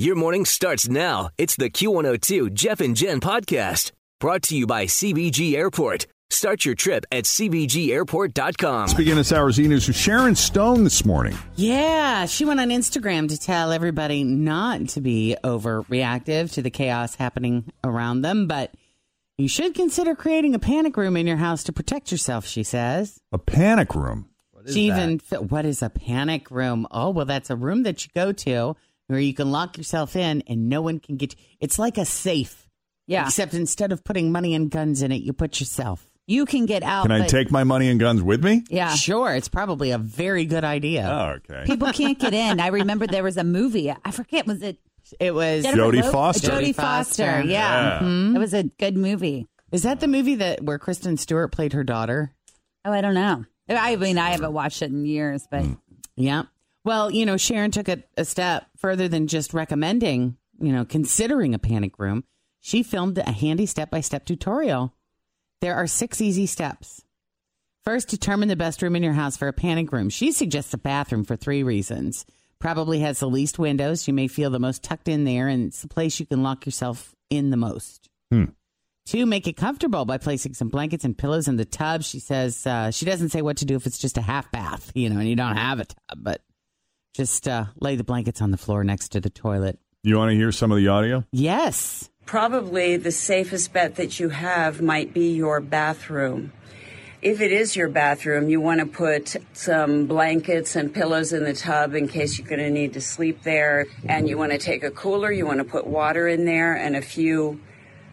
Your 0.00 0.16
morning 0.16 0.46
starts 0.46 0.88
now. 0.88 1.28
It's 1.36 1.56
the 1.56 1.68
Q102 1.68 2.54
Jeff 2.54 2.80
and 2.80 2.96
Jen 2.96 3.20
podcast 3.20 3.92
brought 4.18 4.40
to 4.44 4.56
you 4.56 4.66
by 4.66 4.86
CVG 4.86 5.52
Airport. 5.52 6.06
Start 6.30 6.64
your 6.64 6.74
trip 6.74 7.04
at 7.12 7.24
CVGAirport.com. 7.24 8.88
Speaking 8.88 9.12
of 9.12 9.18
this 9.18 9.30
hour's 9.30 9.60
E 9.60 9.68
News 9.68 9.86
with 9.86 9.98
Sharon 9.98 10.34
Stone 10.34 10.84
this 10.84 11.04
morning. 11.04 11.36
Yeah, 11.56 12.24
she 12.24 12.46
went 12.46 12.60
on 12.60 12.70
Instagram 12.70 13.28
to 13.28 13.36
tell 13.36 13.72
everybody 13.72 14.24
not 14.24 14.88
to 14.88 15.02
be 15.02 15.36
overreactive 15.44 16.50
to 16.52 16.62
the 16.62 16.70
chaos 16.70 17.16
happening 17.16 17.70
around 17.84 18.22
them, 18.22 18.46
but 18.46 18.72
you 19.36 19.48
should 19.48 19.74
consider 19.74 20.14
creating 20.14 20.54
a 20.54 20.58
panic 20.58 20.96
room 20.96 21.14
in 21.14 21.26
your 21.26 21.36
house 21.36 21.62
to 21.64 21.74
protect 21.74 22.10
yourself, 22.10 22.46
she 22.46 22.62
says. 22.62 23.20
A 23.32 23.38
panic 23.38 23.94
room. 23.94 24.30
she 24.66 24.86
even 24.86 25.18
what 25.50 25.66
is 25.66 25.82
a 25.82 25.90
panic 25.90 26.50
room? 26.50 26.86
Oh, 26.90 27.10
well 27.10 27.26
that's 27.26 27.50
a 27.50 27.56
room 27.56 27.82
that 27.82 28.06
you 28.06 28.10
go 28.14 28.32
to 28.32 28.76
where 29.10 29.20
you 29.20 29.34
can 29.34 29.50
lock 29.50 29.76
yourself 29.76 30.16
in 30.16 30.42
and 30.46 30.68
no 30.68 30.80
one 30.82 31.00
can 31.00 31.16
get 31.16 31.32
you. 31.34 31.44
It's 31.60 31.78
like 31.78 31.98
a 31.98 32.04
safe. 32.04 32.66
Yeah. 33.06 33.26
Except 33.26 33.54
instead 33.54 33.90
of 33.92 34.04
putting 34.04 34.30
money 34.30 34.54
and 34.54 34.70
guns 34.70 35.02
in 35.02 35.10
it, 35.10 35.22
you 35.22 35.32
put 35.32 35.58
yourself. 35.58 36.06
You 36.28 36.44
can 36.46 36.64
get 36.66 36.84
out. 36.84 37.02
Can 37.02 37.10
I 37.12 37.20
but- 37.20 37.28
take 37.28 37.50
my 37.50 37.64
money 37.64 37.88
and 37.88 37.98
guns 37.98 38.22
with 38.22 38.44
me? 38.44 38.62
Yeah. 38.70 38.94
Sure, 38.94 39.34
it's 39.34 39.48
probably 39.48 39.90
a 39.90 39.98
very 39.98 40.44
good 40.44 40.62
idea. 40.62 41.08
Oh, 41.10 41.52
okay. 41.52 41.64
People 41.66 41.92
can't 41.92 42.18
get 42.20 42.32
in. 42.34 42.60
I 42.60 42.68
remember 42.68 43.08
there 43.08 43.24
was 43.24 43.36
a 43.36 43.42
movie. 43.44 43.90
I 43.90 44.10
forget. 44.12 44.46
Was 44.46 44.62
it 44.62 44.78
It 45.18 45.34
was 45.34 45.64
Jennifer 45.64 45.82
Jodie 45.82 46.02
Lo- 46.04 46.12
Foster. 46.12 46.50
Jodie 46.52 46.68
Jodie 46.68 46.74
Foster. 46.76 47.24
Foster. 47.26 47.48
Yeah. 47.48 48.00
Yeah. 48.00 48.06
Mhm. 48.06 48.36
It 48.36 48.38
was 48.38 48.54
a 48.54 48.62
good 48.62 48.96
movie. 48.96 49.48
Is 49.72 49.82
that 49.82 49.98
the 49.98 50.06
movie 50.06 50.36
that 50.36 50.62
where 50.62 50.78
Kristen 50.78 51.16
Stewart 51.16 51.50
played 51.50 51.72
her 51.72 51.82
daughter? 51.82 52.32
Oh, 52.84 52.92
I 52.92 53.00
don't 53.00 53.14
know. 53.14 53.44
I 53.68 53.96
mean, 53.96 54.18
I 54.18 54.30
haven't 54.30 54.52
watched 54.52 54.82
it 54.82 54.90
in 54.92 55.04
years, 55.04 55.48
but 55.50 55.64
Yeah. 56.16 56.42
Well, 56.84 57.10
you 57.10 57.26
know, 57.26 57.36
Sharon 57.36 57.70
took 57.70 57.88
it 57.88 58.08
a 58.16 58.24
step 58.24 58.66
further 58.76 59.08
than 59.08 59.26
just 59.26 59.52
recommending, 59.52 60.36
you 60.60 60.72
know, 60.72 60.84
considering 60.84 61.54
a 61.54 61.58
panic 61.58 61.98
room. 61.98 62.24
She 62.60 62.82
filmed 62.82 63.18
a 63.18 63.30
handy 63.30 63.66
step 63.66 63.90
by 63.90 64.00
step 64.00 64.24
tutorial. 64.24 64.94
There 65.60 65.74
are 65.74 65.86
six 65.86 66.20
easy 66.20 66.46
steps. 66.46 67.02
First, 67.84 68.08
determine 68.08 68.48
the 68.48 68.56
best 68.56 68.82
room 68.82 68.96
in 68.96 69.02
your 69.02 69.14
house 69.14 69.36
for 69.36 69.48
a 69.48 69.52
panic 69.52 69.92
room. 69.92 70.10
She 70.10 70.32
suggests 70.32 70.74
a 70.74 70.78
bathroom 70.78 71.24
for 71.24 71.36
three 71.36 71.62
reasons. 71.62 72.26
Probably 72.58 73.00
has 73.00 73.20
the 73.20 73.28
least 73.28 73.58
windows. 73.58 74.06
You 74.06 74.12
may 74.12 74.28
feel 74.28 74.50
the 74.50 74.58
most 74.58 74.82
tucked 74.82 75.08
in 75.08 75.24
there, 75.24 75.48
and 75.48 75.68
it's 75.68 75.80
the 75.80 75.88
place 75.88 76.20
you 76.20 76.26
can 76.26 76.42
lock 76.42 76.66
yourself 76.66 77.14
in 77.30 77.50
the 77.50 77.56
most. 77.56 78.10
Hmm. 78.30 78.44
Two, 79.06 79.24
make 79.24 79.48
it 79.48 79.56
comfortable 79.56 80.04
by 80.04 80.18
placing 80.18 80.54
some 80.54 80.68
blankets 80.68 81.04
and 81.04 81.16
pillows 81.16 81.48
in 81.48 81.56
the 81.56 81.64
tub. 81.64 82.02
She 82.02 82.20
says 82.20 82.66
uh, 82.66 82.90
she 82.90 83.06
doesn't 83.06 83.30
say 83.30 83.40
what 83.40 83.56
to 83.58 83.64
do 83.64 83.76
if 83.76 83.86
it's 83.86 83.98
just 83.98 84.18
a 84.18 84.22
half 84.22 84.52
bath, 84.52 84.92
you 84.94 85.08
know, 85.08 85.18
and 85.18 85.28
you 85.28 85.34
don't 85.34 85.56
have 85.56 85.80
a 85.80 85.86
tub, 85.86 86.18
but 86.18 86.42
just 87.14 87.48
uh, 87.48 87.66
lay 87.80 87.96
the 87.96 88.04
blankets 88.04 88.40
on 88.40 88.50
the 88.50 88.56
floor 88.56 88.84
next 88.84 89.10
to 89.10 89.20
the 89.20 89.30
toilet. 89.30 89.78
You 90.02 90.16
want 90.16 90.30
to 90.30 90.36
hear 90.36 90.52
some 90.52 90.72
of 90.72 90.78
the 90.78 90.88
audio? 90.88 91.24
Yes. 91.30 92.08
Probably 92.24 92.96
the 92.96 93.12
safest 93.12 93.72
bet 93.72 93.96
that 93.96 94.20
you 94.20 94.28
have 94.30 94.80
might 94.80 95.12
be 95.12 95.34
your 95.34 95.60
bathroom. 95.60 96.52
If 97.22 97.42
it 97.42 97.52
is 97.52 97.76
your 97.76 97.90
bathroom, 97.90 98.48
you 98.48 98.62
want 98.62 98.80
to 98.80 98.86
put 98.86 99.36
some 99.52 100.06
blankets 100.06 100.74
and 100.74 100.94
pillows 100.94 101.34
in 101.34 101.44
the 101.44 101.52
tub 101.52 101.94
in 101.94 102.08
case 102.08 102.38
you're 102.38 102.48
going 102.48 102.60
to 102.60 102.70
need 102.70 102.94
to 102.94 103.00
sleep 103.02 103.42
there. 103.42 103.86
And 104.08 104.26
you 104.26 104.38
want 104.38 104.52
to 104.52 104.58
take 104.58 104.82
a 104.84 104.90
cooler, 104.90 105.30
you 105.30 105.44
want 105.44 105.58
to 105.58 105.64
put 105.64 105.86
water 105.86 106.28
in 106.28 106.46
there 106.46 106.74
and 106.74 106.96
a 106.96 107.02
few, 107.02 107.60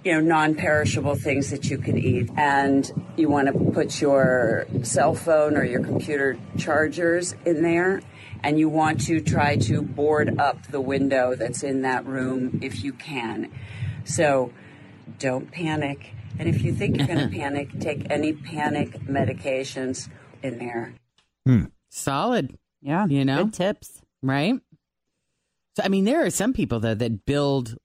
you 0.03 0.11
know, 0.11 0.19
non 0.19 0.55
perishable 0.55 1.15
things 1.15 1.51
that 1.51 1.69
you 1.69 1.77
can 1.77 1.97
eat. 1.97 2.29
And 2.35 2.91
you 3.15 3.29
want 3.29 3.47
to 3.47 3.71
put 3.71 4.01
your 4.01 4.67
cell 4.83 5.15
phone 5.15 5.55
or 5.55 5.63
your 5.63 5.81
computer 5.81 6.37
chargers 6.57 7.33
in 7.45 7.61
there. 7.61 8.01
And 8.43 8.59
you 8.59 8.69
want 8.69 9.01
to 9.07 9.19
try 9.19 9.57
to 9.57 9.81
board 9.81 10.39
up 10.39 10.67
the 10.67 10.81
window 10.81 11.35
that's 11.35 11.63
in 11.63 11.81
that 11.81 12.05
room 12.05 12.59
if 12.61 12.83
you 12.83 12.93
can. 12.93 13.51
So 14.05 14.53
don't 15.19 15.51
panic. 15.51 16.13
And 16.39 16.47
if 16.47 16.61
you 16.61 16.73
think 16.73 16.97
you're 16.97 17.07
going 17.07 17.29
to 17.31 17.35
panic, 17.35 17.79
take 17.79 18.07
any 18.09 18.33
panic 18.33 18.91
medications 19.01 20.09
in 20.43 20.59
there. 20.59 20.93
Hmm. 21.45 21.65
Solid, 21.89 22.57
yeah, 22.81 23.07
You 23.07 23.25
know? 23.25 23.45
good 23.45 23.53
tips. 23.53 24.01
right? 24.21 24.59
So, 25.75 25.83
I 25.83 25.89
mean, 25.89 26.05
there 26.05 26.25
are 26.25 26.29
some 26.29 26.53
people, 26.53 26.79
though, 26.79 26.95
that 26.95 27.25
build 27.25 27.75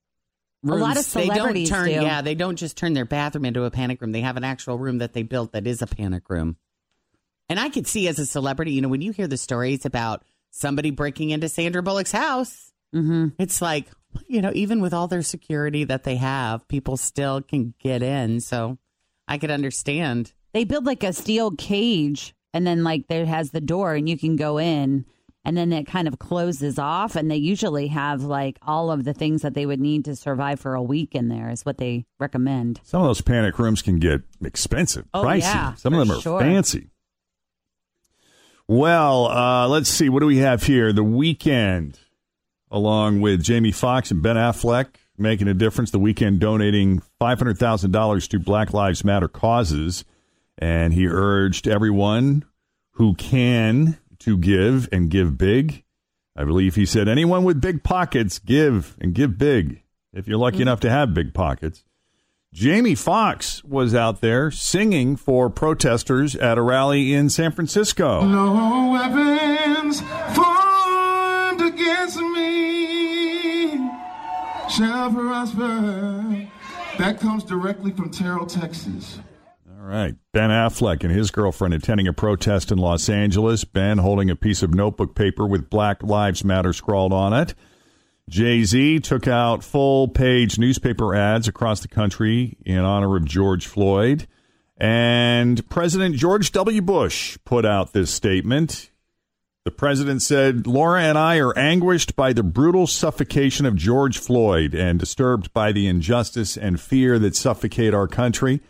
rooms. 0.62 0.80
lot 0.80 0.96
of 0.98 1.12
they 1.12 1.26
don't 1.26 1.34
celebrities 1.36 1.68
turn, 1.70 1.86
do. 1.86 1.92
Yeah, 1.92 2.22
they 2.22 2.34
don't 2.34 2.56
just 2.56 2.76
turn 2.76 2.92
their 2.94 3.04
bathroom 3.04 3.44
into 3.44 3.64
a 3.64 3.70
panic 3.70 4.00
room. 4.00 4.12
They 4.12 4.20
have 4.22 4.36
an 4.36 4.44
actual 4.44 4.78
room 4.78 4.98
that 4.98 5.12
they 5.12 5.22
built 5.22 5.52
that 5.52 5.66
is 5.66 5.82
a 5.82 5.86
panic 5.86 6.28
room. 6.30 6.56
And 7.48 7.60
I 7.60 7.68
could 7.68 7.86
see 7.86 8.08
as 8.08 8.18
a 8.18 8.24
celebrity, 8.26 8.72
you 8.72 8.80
know, 8.80 8.88
when 8.88 9.02
you 9.02 9.12
hear 9.12 9.26
the 9.26 9.36
stories 9.36 9.84
about 9.84 10.24
somebody 10.52 10.90
breaking 10.92 11.30
into 11.30 11.48
Sandra 11.48 11.82
Bullock's 11.82 12.12
house, 12.12 12.68
Mm-hmm. 12.94 13.28
it's 13.38 13.62
like, 13.62 13.86
you 14.28 14.42
know, 14.42 14.52
even 14.54 14.82
with 14.82 14.92
all 14.92 15.08
their 15.08 15.22
security 15.22 15.84
that 15.84 16.04
they 16.04 16.16
have, 16.16 16.68
people 16.68 16.98
still 16.98 17.40
can 17.40 17.72
get 17.80 18.02
in. 18.02 18.38
So 18.40 18.76
I 19.26 19.38
could 19.38 19.50
understand. 19.50 20.34
They 20.52 20.64
build 20.64 20.84
like 20.84 21.02
a 21.02 21.14
steel 21.14 21.52
cage, 21.52 22.34
and 22.52 22.66
then 22.66 22.84
like 22.84 23.08
there 23.08 23.24
has 23.24 23.50
the 23.50 23.62
door, 23.62 23.94
and 23.94 24.06
you 24.10 24.18
can 24.18 24.36
go 24.36 24.58
in, 24.58 25.06
and 25.42 25.56
then 25.56 25.72
it 25.72 25.86
kind 25.86 26.06
of 26.06 26.18
closes 26.18 26.78
off. 26.78 27.16
And 27.16 27.30
they 27.30 27.36
usually 27.36 27.86
have 27.86 28.22
like 28.24 28.58
all 28.60 28.90
of 28.92 29.04
the 29.04 29.14
things 29.14 29.40
that 29.40 29.54
they 29.54 29.64
would 29.64 29.80
need 29.80 30.04
to 30.04 30.14
survive 30.14 30.60
for 30.60 30.74
a 30.74 30.82
week 30.82 31.14
in 31.14 31.28
there. 31.28 31.48
Is 31.48 31.64
what 31.64 31.78
they 31.78 32.04
recommend. 32.20 32.78
Some 32.84 33.00
of 33.00 33.08
those 33.08 33.22
panic 33.22 33.58
rooms 33.58 33.80
can 33.80 33.98
get 33.98 34.20
expensive, 34.44 35.06
Oh, 35.14 35.24
pricey. 35.24 35.40
yeah, 35.40 35.74
Some 35.76 35.94
of 35.94 36.06
them 36.06 36.14
are 36.14 36.20
sure. 36.20 36.40
fancy. 36.40 36.90
Well, 38.68 39.26
uh, 39.26 39.68
let's 39.68 39.88
see. 39.88 40.08
What 40.08 40.20
do 40.20 40.26
we 40.26 40.38
have 40.38 40.62
here? 40.64 40.92
The 40.92 41.04
Weeknd, 41.04 41.96
along 42.70 43.20
with 43.20 43.42
Jamie 43.42 43.72
Foxx 43.72 44.10
and 44.10 44.22
Ben 44.22 44.36
Affleck, 44.36 44.96
making 45.18 45.48
a 45.48 45.54
difference. 45.54 45.90
The 45.90 45.98
Weeknd 45.98 46.38
donating 46.38 47.02
$500,000 47.20 48.28
to 48.28 48.38
Black 48.38 48.72
Lives 48.72 49.04
Matter 49.04 49.28
causes. 49.28 50.04
And 50.58 50.94
he 50.94 51.06
urged 51.06 51.66
everyone 51.66 52.44
who 52.92 53.14
can 53.14 53.98
to 54.20 54.36
give 54.38 54.88
and 54.92 55.10
give 55.10 55.36
big. 55.36 55.82
I 56.36 56.44
believe 56.44 56.76
he 56.76 56.86
said, 56.86 57.08
anyone 57.08 57.44
with 57.44 57.60
big 57.60 57.82
pockets, 57.82 58.38
give 58.38 58.96
and 59.00 59.14
give 59.14 59.36
big 59.36 59.82
if 60.14 60.28
you're 60.28 60.38
lucky 60.38 60.62
enough 60.62 60.80
to 60.80 60.90
have 60.90 61.14
big 61.14 61.34
pockets. 61.34 61.84
Jamie 62.52 62.94
Foxx 62.94 63.64
was 63.64 63.94
out 63.94 64.20
there 64.20 64.50
singing 64.50 65.16
for 65.16 65.48
protesters 65.48 66.36
at 66.36 66.58
a 66.58 66.62
rally 66.62 67.14
in 67.14 67.30
San 67.30 67.50
Francisco. 67.50 68.26
No 68.26 68.90
weapons 68.92 70.02
formed 70.36 71.62
against 71.62 72.18
me 72.18 73.88
shall 74.68 75.10
prosper. 75.10 76.48
That 76.98 77.18
comes 77.20 77.42
directly 77.42 77.90
from 77.90 78.10
Terrell, 78.10 78.44
Texas. 78.44 79.18
All 79.70 79.86
right. 79.86 80.14
Ben 80.32 80.50
Affleck 80.50 81.02
and 81.02 81.12
his 81.12 81.30
girlfriend 81.30 81.72
attending 81.72 82.06
a 82.06 82.12
protest 82.12 82.70
in 82.70 82.76
Los 82.76 83.08
Angeles. 83.08 83.64
Ben 83.64 83.96
holding 83.96 84.28
a 84.28 84.36
piece 84.36 84.62
of 84.62 84.74
notebook 84.74 85.14
paper 85.14 85.46
with 85.46 85.70
Black 85.70 86.02
Lives 86.02 86.44
Matter 86.44 86.74
scrawled 86.74 87.14
on 87.14 87.32
it. 87.32 87.54
Jay 88.28 88.64
Z 88.64 89.00
took 89.00 89.26
out 89.26 89.64
full 89.64 90.08
page 90.08 90.58
newspaper 90.58 91.14
ads 91.14 91.48
across 91.48 91.80
the 91.80 91.88
country 91.88 92.56
in 92.64 92.78
honor 92.78 93.16
of 93.16 93.24
George 93.24 93.66
Floyd. 93.66 94.26
And 94.76 95.68
President 95.68 96.16
George 96.16 96.50
W. 96.52 96.82
Bush 96.82 97.38
put 97.44 97.64
out 97.64 97.92
this 97.92 98.10
statement. 98.10 98.90
The 99.64 99.70
president 99.70 100.22
said, 100.22 100.66
Laura 100.66 101.02
and 101.02 101.16
I 101.16 101.38
are 101.38 101.56
anguished 101.56 102.16
by 102.16 102.32
the 102.32 102.42
brutal 102.42 102.88
suffocation 102.88 103.64
of 103.64 103.76
George 103.76 104.18
Floyd 104.18 104.74
and 104.74 104.98
disturbed 104.98 105.52
by 105.52 105.70
the 105.70 105.86
injustice 105.86 106.56
and 106.56 106.80
fear 106.80 107.16
that 107.20 107.36
suffocate 107.36 107.94
our 107.94 108.08
country. 108.08 108.60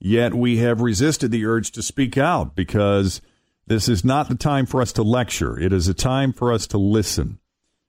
Yet 0.00 0.34
we 0.34 0.56
have 0.58 0.80
resisted 0.80 1.30
the 1.30 1.46
urge 1.46 1.70
to 1.72 1.82
speak 1.82 2.18
out 2.18 2.56
because 2.56 3.20
this 3.68 3.88
is 3.88 4.04
not 4.04 4.28
the 4.28 4.34
time 4.34 4.66
for 4.66 4.82
us 4.82 4.92
to 4.94 5.02
lecture. 5.02 5.58
It 5.60 5.72
is 5.72 5.86
a 5.86 5.94
time 5.94 6.32
for 6.32 6.52
us 6.52 6.66
to 6.68 6.78
listen. 6.78 7.38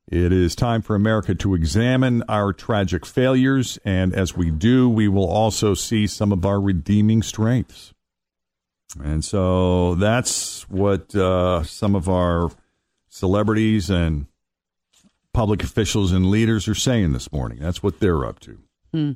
It 0.10 0.32
is 0.32 0.56
time 0.56 0.82
for 0.82 0.96
America 0.96 1.36
to 1.36 1.54
examine 1.54 2.24
our 2.30 2.54
tragic 2.54 3.06
failures, 3.06 3.78
and 3.84 4.14
as 4.14 4.38
we 4.38 4.52
do, 4.52 4.90
we 4.90 5.10
will 5.10 5.28
also 5.30 5.74
see 5.74 6.08
some 6.08 6.32
of 6.32 6.46
our 6.46 6.62
redeeming 6.62 7.22
strengths. 7.22 7.94
And 9.04 9.24
so 9.24 9.96
that's 9.96 10.68
what 10.70 11.14
uh, 11.14 11.64
some 11.64 11.94
of 11.94 12.08
our 12.08 12.52
celebrities 13.10 13.90
and 13.90 14.28
public 15.34 15.62
officials 15.62 16.14
and 16.14 16.32
leaders 16.32 16.70
are 16.70 16.76
saying 16.76 17.12
this 17.12 17.32
morning. 17.32 17.60
That's 17.60 17.84
what 17.84 18.00
they're 18.00 18.26
up 18.26 18.40
to. 18.40 18.60
Hmm. 18.94 19.12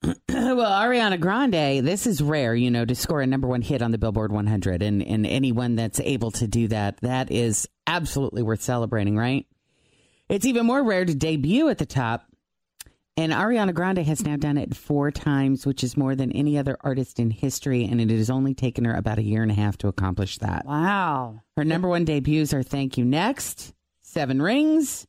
well, 0.28 0.70
Ariana 0.70 1.18
Grande, 1.18 1.84
this 1.84 2.06
is 2.06 2.22
rare, 2.22 2.54
you 2.54 2.70
know, 2.70 2.84
to 2.84 2.94
score 2.94 3.20
a 3.20 3.26
number 3.26 3.48
one 3.48 3.62
hit 3.62 3.82
on 3.82 3.90
the 3.90 3.98
Billboard 3.98 4.30
100. 4.30 4.82
And, 4.82 5.02
and 5.02 5.26
anyone 5.26 5.74
that's 5.76 6.00
able 6.00 6.30
to 6.32 6.46
do 6.46 6.68
that, 6.68 6.98
that 7.00 7.32
is 7.32 7.68
absolutely 7.86 8.42
worth 8.42 8.62
celebrating, 8.62 9.16
right? 9.16 9.46
It's 10.28 10.46
even 10.46 10.66
more 10.66 10.84
rare 10.84 11.04
to 11.04 11.14
debut 11.14 11.68
at 11.68 11.78
the 11.78 11.86
top. 11.86 12.26
And 13.16 13.32
Ariana 13.32 13.74
Grande 13.74 13.98
has 13.98 14.24
now 14.24 14.36
done 14.36 14.56
it 14.56 14.76
four 14.76 15.10
times, 15.10 15.66
which 15.66 15.82
is 15.82 15.96
more 15.96 16.14
than 16.14 16.30
any 16.30 16.56
other 16.56 16.76
artist 16.82 17.18
in 17.18 17.32
history. 17.32 17.84
And 17.84 18.00
it 18.00 18.10
has 18.10 18.30
only 18.30 18.54
taken 18.54 18.84
her 18.84 18.94
about 18.94 19.18
a 19.18 19.24
year 19.24 19.42
and 19.42 19.50
a 19.50 19.54
half 19.54 19.76
to 19.78 19.88
accomplish 19.88 20.38
that. 20.38 20.64
Wow. 20.64 21.42
Her 21.56 21.64
number 21.64 21.88
one 21.88 22.04
debuts 22.04 22.54
are 22.54 22.62
Thank 22.62 22.96
You 22.96 23.04
Next, 23.04 23.74
Seven 24.02 24.40
Rings, 24.40 25.08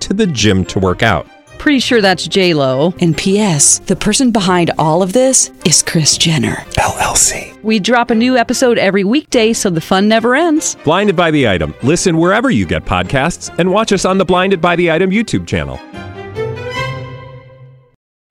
to 0.00 0.14
the 0.14 0.26
gym 0.26 0.64
to 0.66 0.78
work 0.78 1.02
out. 1.02 1.26
Pretty 1.58 1.80
sure 1.80 2.00
that's 2.00 2.26
J 2.26 2.54
Lo. 2.54 2.94
And 3.00 3.16
P.S. 3.16 3.80
The 3.80 3.96
person 3.96 4.30
behind 4.30 4.70
all 4.78 5.02
of 5.02 5.12
this 5.12 5.50
is 5.66 5.82
Kris 5.82 6.16
Jenner 6.16 6.54
LLC. 6.76 7.60
We 7.64 7.80
drop 7.80 8.10
a 8.10 8.14
new 8.14 8.36
episode 8.36 8.78
every 8.78 9.02
weekday, 9.02 9.52
so 9.52 9.68
the 9.68 9.80
fun 9.80 10.08
never 10.08 10.36
ends. 10.36 10.76
Blinded 10.84 11.16
by 11.16 11.30
the 11.32 11.48
item. 11.48 11.74
Listen 11.82 12.16
wherever 12.16 12.48
you 12.50 12.64
get 12.64 12.84
podcasts, 12.84 13.52
and 13.58 13.72
watch 13.72 13.92
us 13.92 14.04
on 14.04 14.18
the 14.18 14.24
Blinded 14.24 14.60
by 14.60 14.76
the 14.76 14.90
Item 14.90 15.10
YouTube 15.10 15.46
channel. 15.48 15.80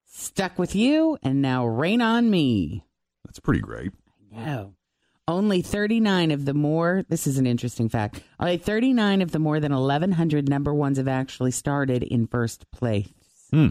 Stuck 0.05 0.57
with 0.57 0.73
You, 0.75 1.17
and 1.21 1.41
now 1.41 1.65
Rain 1.65 2.01
on 2.01 2.29
Me. 2.29 2.85
That's 3.25 3.39
pretty 3.39 3.59
great. 3.59 3.91
No. 4.31 4.76
Only 5.29 5.61
39 5.61 6.31
of 6.31 6.45
the 6.45 6.53
more, 6.53 7.03
this 7.09 7.27
is 7.27 7.37
an 7.37 7.45
interesting 7.45 7.89
fact, 7.89 8.21
only 8.39 8.55
39 8.57 9.21
of 9.21 9.31
the 9.31 9.39
more 9.39 9.59
than 9.59 9.73
1,100 9.73 10.47
number 10.47 10.73
ones 10.73 10.97
have 10.97 11.07
actually 11.09 11.51
started 11.51 12.01
in 12.03 12.27
first 12.27 12.69
place. 12.71 13.09
Hmm. 13.51 13.67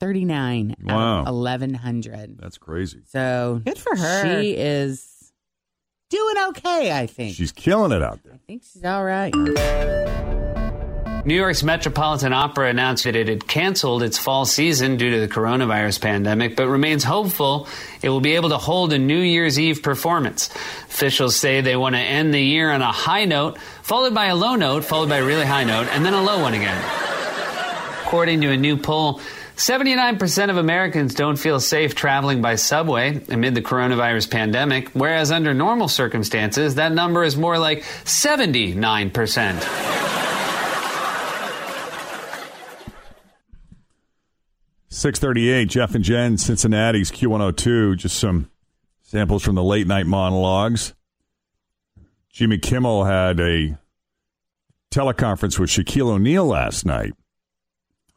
39 0.00 0.76
Wow. 0.84 1.20
out 1.20 1.28
of 1.28 1.34
1,100. 1.34 2.38
That's 2.38 2.58
crazy. 2.58 3.00
So 3.06 3.62
Good 3.64 3.78
for 3.78 3.96
her. 3.96 4.42
She 4.42 4.50
is 4.54 5.32
doing 6.10 6.36
okay, 6.48 6.92
I 6.92 7.06
think. 7.06 7.34
She's 7.34 7.52
killing 7.52 7.92
it 7.92 8.02
out 8.02 8.22
there. 8.22 8.34
I 8.34 8.40
think 8.46 8.62
she's 8.62 8.84
all 8.84 9.02
right. 9.04 9.32
New 11.26 11.34
York's 11.34 11.64
Metropolitan 11.64 12.32
Opera 12.32 12.70
announced 12.70 13.02
that 13.02 13.16
it 13.16 13.26
had 13.26 13.48
canceled 13.48 14.04
its 14.04 14.16
fall 14.16 14.44
season 14.44 14.96
due 14.96 15.10
to 15.10 15.18
the 15.18 15.26
coronavirus 15.26 16.00
pandemic, 16.00 16.54
but 16.54 16.68
remains 16.68 17.02
hopeful 17.02 17.66
it 18.00 18.10
will 18.10 18.20
be 18.20 18.36
able 18.36 18.50
to 18.50 18.58
hold 18.58 18.92
a 18.92 18.98
New 18.98 19.18
Year's 19.18 19.58
Eve 19.58 19.82
performance. 19.82 20.50
Officials 20.84 21.34
say 21.34 21.62
they 21.62 21.74
want 21.74 21.96
to 21.96 22.00
end 22.00 22.32
the 22.32 22.40
year 22.40 22.70
on 22.70 22.80
a 22.80 22.92
high 22.92 23.24
note, 23.24 23.58
followed 23.82 24.14
by 24.14 24.26
a 24.26 24.36
low 24.36 24.54
note, 24.54 24.84
followed 24.84 25.08
by 25.08 25.16
a 25.16 25.24
really 25.24 25.44
high 25.44 25.64
note, 25.64 25.88
and 25.88 26.06
then 26.06 26.14
a 26.14 26.22
low 26.22 26.40
one 26.40 26.54
again. 26.54 26.80
According 28.04 28.42
to 28.42 28.52
a 28.52 28.56
new 28.56 28.76
poll, 28.76 29.20
79% 29.56 30.50
of 30.50 30.58
Americans 30.58 31.12
don't 31.12 31.34
feel 31.34 31.58
safe 31.58 31.96
traveling 31.96 32.40
by 32.40 32.54
subway 32.54 33.20
amid 33.30 33.56
the 33.56 33.62
coronavirus 33.62 34.30
pandemic, 34.30 34.90
whereas 34.90 35.32
under 35.32 35.54
normal 35.54 35.88
circumstances, 35.88 36.76
that 36.76 36.92
number 36.92 37.24
is 37.24 37.36
more 37.36 37.58
like 37.58 37.82
79%. 38.04 40.05
638, 44.96 45.68
Jeff 45.68 45.94
and 45.94 46.02
Jen, 46.02 46.38
Cincinnati's 46.38 47.10
Q102. 47.10 47.98
Just 47.98 48.18
some 48.18 48.50
samples 49.02 49.42
from 49.42 49.54
the 49.54 49.62
late 49.62 49.86
night 49.86 50.06
monologues. 50.06 50.94
Jimmy 52.32 52.56
Kimmel 52.56 53.04
had 53.04 53.38
a 53.38 53.76
teleconference 54.90 55.58
with 55.58 55.68
Shaquille 55.68 56.08
O'Neal 56.12 56.46
last 56.46 56.86
night. 56.86 57.12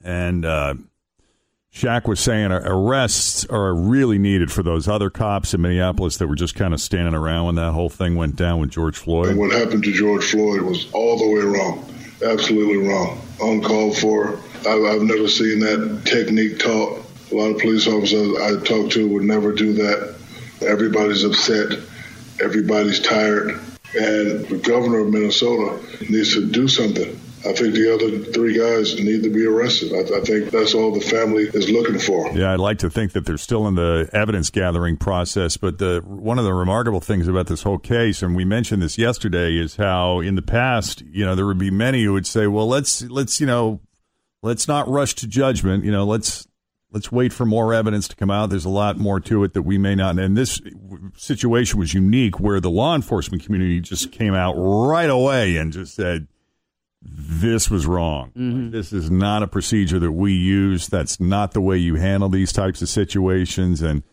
And 0.01 0.45
uh, 0.45 0.75
Shaq 1.73 2.07
was 2.07 2.21
saying 2.21 2.53
arrests 2.53 3.45
are 3.47 3.73
really 3.73 4.17
needed 4.17 4.49
for 4.49 4.63
those 4.63 4.87
other 4.87 5.09
cops 5.09 5.53
in 5.53 5.61
Minneapolis 5.61 6.15
that 6.17 6.27
were 6.27 6.35
just 6.35 6.55
kind 6.55 6.73
of 6.73 6.79
standing 6.79 7.13
around 7.13 7.47
when 7.47 7.55
that 7.55 7.73
whole 7.73 7.89
thing 7.89 8.15
went 8.15 8.37
down 8.37 8.61
with 8.61 8.69
George 8.69 8.97
Floyd. 8.97 9.27
And 9.27 9.37
what 9.37 9.51
happened 9.51 9.83
to 9.83 9.91
George 9.91 10.31
Floyd 10.31 10.61
was 10.61 10.89
all 10.93 11.17
the 11.17 11.27
way 11.27 11.41
wrong. 11.41 11.93
Absolutely 12.25 12.87
wrong. 12.87 13.21
Uncalled 13.41 13.97
for. 13.97 14.39
I've, 14.67 15.01
never 15.01 15.27
seen 15.27 15.59
that 15.59 16.01
technique 16.05 16.59
taught. 16.59 17.05
A 17.31 17.35
lot 17.35 17.51
of 17.51 17.59
police 17.59 17.87
officers 17.87 18.37
I 18.37 18.63
talked 18.63 18.93
to 18.93 19.07
would 19.07 19.23
never 19.23 19.53
do 19.53 19.73
that. 19.73 20.15
Everybody's 20.61 21.23
upset. 21.23 21.79
Everybody's 22.41 22.99
tired. 22.99 23.59
And 23.95 24.45
the 24.45 24.61
governor 24.63 24.99
of 24.99 25.09
Minnesota 25.09 25.79
needs 26.09 26.33
to 26.33 26.45
do 26.45 26.67
something. 26.67 27.19
I 27.47 27.53
think 27.53 27.73
the 27.73 27.93
other 27.93 28.31
three 28.33 28.57
guys 28.57 28.99
need 28.99 29.23
to 29.23 29.29
be 29.29 29.45
arrested. 29.45 29.93
I, 29.93 30.17
I, 30.17 30.21
think 30.21 30.51
that's 30.51 30.73
all 30.73 30.91
the 30.91 30.99
family 30.99 31.43
is 31.43 31.69
looking 31.69 31.97
for. 31.97 32.29
Yeah, 32.37 32.51
I'd 32.51 32.59
like 32.59 32.79
to 32.79 32.89
think 32.89 33.13
that 33.13 33.25
they're 33.25 33.37
still 33.37 33.65
in 33.67 33.75
the 33.75 34.09
evidence 34.11 34.49
gathering 34.49 34.97
process. 34.97 35.55
But 35.55 35.77
the 35.77 36.03
one 36.05 36.37
of 36.37 36.43
the 36.43 36.53
remarkable 36.53 36.99
things 36.99 37.29
about 37.29 37.47
this 37.47 37.63
whole 37.63 37.77
case, 37.77 38.21
and 38.21 38.35
we 38.35 38.43
mentioned 38.43 38.81
this 38.81 38.97
yesterday, 38.97 39.55
is 39.55 39.77
how 39.77 40.19
in 40.19 40.35
the 40.35 40.41
past, 40.41 41.01
you 41.01 41.25
know, 41.25 41.33
there 41.33 41.45
would 41.45 41.57
be 41.57 41.71
many 41.71 42.03
who 42.03 42.11
would 42.11 42.27
say, 42.27 42.45
"Well, 42.45 42.67
let's 42.67 43.03
let's 43.03 43.39
you 43.39 43.47
know, 43.47 43.79
let's 44.41 44.67
not 44.67 44.87
rush 44.87 45.15
to 45.15 45.27
judgment. 45.27 45.83
You 45.83 45.91
know, 45.91 46.05
let's 46.05 46.47
let's 46.91 47.11
wait 47.11 47.31
for 47.31 47.45
more 47.45 47.73
evidence 47.73 48.07
to 48.07 48.15
come 48.15 48.31
out. 48.31 48.49
There's 48.49 48.65
a 48.65 48.69
lot 48.69 48.97
more 48.97 49.19
to 49.19 49.43
it 49.43 49.53
that 49.53 49.61
we 49.63 49.77
may 49.77 49.95
not." 49.95 50.17
And 50.19 50.35
this 50.35 50.61
situation 51.15 51.79
was 51.79 51.93
unique, 51.93 52.39
where 52.39 52.59
the 52.59 52.69
law 52.69 52.95
enforcement 52.95 53.43
community 53.43 53.79
just 53.79 54.11
came 54.11 54.33
out 54.33 54.53
right 54.53 55.09
away 55.09 55.57
and 55.57 55.71
just 55.71 55.95
said 55.95 56.27
this 57.01 57.69
was 57.69 57.85
wrong. 57.85 58.31
Mm-hmm. 58.35 58.71
This 58.71 58.91
is 58.91 59.09
not 59.09 59.41
a 59.43 59.47
procedure 59.47 59.99
that 59.99 60.11
we 60.11 60.33
use. 60.33 60.87
That's 60.87 61.19
not 61.19 61.53
the 61.53 61.61
way 61.61 61.77
you 61.77 61.95
handle 61.95 62.29
these 62.29 62.51
types 62.51 62.81
of 62.81 62.89
situations. 62.89 63.81
And 63.81 64.03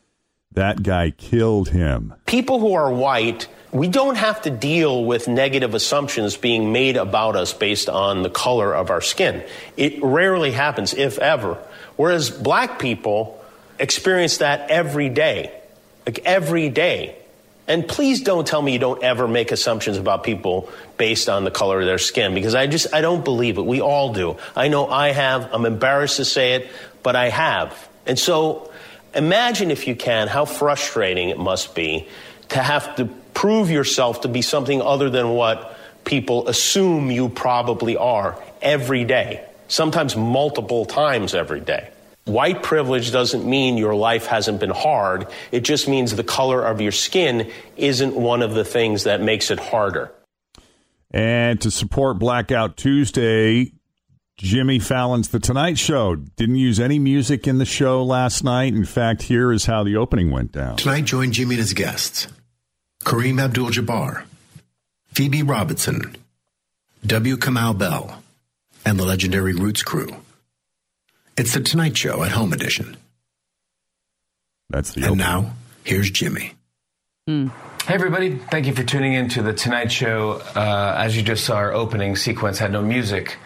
that 0.57 0.83
guy 0.83 1.11
killed 1.11 1.69
him. 1.69 2.15
People 2.27 2.59
who 2.59 2.75
are 2.75 2.93
white, 2.93 3.47
we 3.73 3.89
don't 3.89 4.17
have 4.17 4.43
to 4.43 4.51
deal 4.51 5.05
with 5.05 5.29
negative 5.29 5.75
assumptions 5.75 6.37
being 6.37 6.73
made 6.73 6.97
about 6.97 7.37
us 7.37 7.53
based 7.53 7.89
on 7.89 8.23
the 8.23 8.31
color 8.31 8.75
of 8.75 8.91
our 8.91 9.03
skin. 9.03 9.45
It 9.77 10.03
rarely 10.03 10.51
happens, 10.51 10.95
if 10.95 11.19
ever. 11.19 11.59
Whereas 11.97 12.31
black 12.31 12.79
people 12.79 13.43
experience 13.79 14.39
that 14.39 14.71
every 14.71 15.09
day. 15.09 15.53
Like 16.07 16.21
every 16.25 16.71
day. 16.71 17.17
And 17.69 17.87
please 17.87 18.23
don't 18.23 18.47
tell 18.47 18.63
me 18.63 18.73
you 18.73 18.79
don't 18.79 19.03
ever 19.03 19.29
make 19.29 19.53
assumptions 19.53 19.99
about 19.99 20.25
people 20.25 20.71
based 20.97 21.29
on 21.29 21.45
the 21.45 21.51
color 21.51 21.81
of 21.81 21.87
their 21.87 21.99
skin 21.99 22.33
because 22.33 22.55
I 22.55 22.67
just 22.69 22.95
I 22.95 23.01
don't 23.01 23.25
believe 23.25 23.59
it. 23.59 23.67
We 23.67 23.81
all 23.81 24.13
do. 24.13 24.37
I 24.55 24.69
know 24.69 24.87
I 24.87 25.11
have. 25.11 25.53
I'm 25.53 25.67
embarrassed 25.67 26.17
to 26.19 26.25
say 26.25 26.55
it, 26.55 26.71
but 27.03 27.17
I 27.17 27.29
have. 27.29 27.89
And 28.07 28.17
so 28.19 28.71
imagine 29.16 29.70
if 29.70 29.87
you 29.87 29.96
can 29.96 30.28
how 30.28 30.44
frustrating 30.44 31.30
it 31.30 31.38
must 31.38 31.75
be 31.75 32.06
to 32.50 32.58
have 32.58 32.96
to 32.96 33.06
prove 33.35 33.70
yourself 33.70 34.23
to 34.23 34.28
be 34.28 34.42
something 34.42 34.80
other 34.80 35.11
than 35.11 35.30
what 35.30 35.76
people 36.04 36.49
assume 36.49 37.11
you 37.11 37.28
probably 37.28 37.96
are 37.96 38.40
every 38.62 39.04
day. 39.04 39.44
Sometimes 39.68 40.16
multiple 40.16 40.85
times 40.85 41.35
every 41.35 41.61
day. 41.61 41.90
White 42.25 42.62
privilege 42.62 43.12
doesn't 43.12 43.44
mean 43.44 43.78
your 43.78 43.94
life 43.94 44.26
hasn't 44.26 44.58
been 44.58 44.70
hard. 44.70 45.28
It 45.52 45.61
just 45.61 45.88
means 45.88 46.14
the 46.14 46.25
color 46.25 46.64
of 46.64 46.80
your 46.80 46.92
skin 46.92 47.50
isn't 47.76 48.14
one 48.14 48.42
of 48.42 48.54
the 48.54 48.64
things 48.64 49.04
that 49.04 49.20
makes 49.20 49.50
it 49.50 49.61
harder. 49.61 50.11
And 51.12 51.61
to 51.61 51.70
support 51.70 52.18
Blackout 52.18 52.76
Tuesday, 52.76 53.73
Jimmy 54.37 54.78
Fallon's 54.78 55.28
The 55.28 55.40
Tonight 55.40 55.78
Show 55.78 56.14
didn't 56.14 56.57
use 56.57 56.78
any 56.78 56.99
music 56.99 57.47
in 57.47 57.57
the 57.57 57.64
show 57.64 58.05
last 58.05 58.45
night. 58.45 58.75
In 58.75 58.85
fact, 58.85 59.23
here 59.23 59.50
is 59.50 59.64
how 59.64 59.83
the 59.83 59.97
opening 59.97 60.31
went 60.31 60.52
down. 60.52 60.76
Tonight, 60.76 61.07
join 61.07 61.33
Jimmy 61.33 61.55
and 61.55 61.61
his 61.61 61.73
guests 61.73 62.28
Kareem 63.00 63.40
Abdul 63.40 63.71
Jabbar, 63.71 64.25
Phoebe 65.14 65.43
Robinson, 65.43 66.16
W. 67.07 67.37
Kamau 67.38 67.76
Bell, 67.78 68.23
and 68.85 68.99
the 68.99 69.07
legendary 69.07 69.55
Roots 69.55 69.83
crew. 69.83 70.14
It's 71.38 71.55
The 71.55 71.61
Tonight 71.62 71.97
Show 71.97 72.23
at 72.23 72.33
Home 72.33 72.52
Edition. 72.52 72.97
That's 74.69 74.93
the 74.93 75.07
And 75.07 75.16
now, 75.16 75.52
here's 75.85 76.11
Jimmy. 76.11 76.52
Hey, 77.26 77.49
everybody. 77.88 78.37
Thank 78.37 78.66
you 78.66 78.75
for 78.75 78.83
tuning 78.83 79.14
in 79.14 79.28
to 79.31 79.43
The 79.43 79.52
Tonight 79.55 79.90
Show. 79.90 80.43
Uh, 80.55 80.95
as 80.99 81.16
you 81.16 81.23
just 81.23 81.45
saw, 81.45 81.57
our 81.57 81.73
opening 81.73 82.16
sequence 82.16 82.59
had 82.59 82.71
no 82.71 82.83
music. 82.83 83.38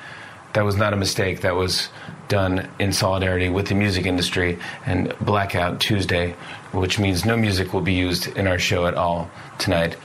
That 0.55 0.65
was 0.65 0.77
not 0.77 0.93
a 0.93 0.97
mistake. 0.97 1.43
That 1.43 1.55
was 1.55 1.89
done 2.29 2.69
in 2.79 2.93
solidarity 2.93 3.49
with 3.49 3.69
the 3.69 3.75
music 3.75 4.07
industry 4.07 4.59
and 4.87 5.15
Blackout 5.21 5.81
Tuesday, 5.81 6.33
which 6.73 6.99
means 6.99 7.25
no 7.25 7.37
music 7.37 7.73
will 7.73 7.81
be 7.81 7.93
used 7.93 8.29
in 8.37 8.47
our 8.47 8.59
show 8.59 8.87
at 8.87 8.95
all 8.95 9.31
tonight. 9.59 9.97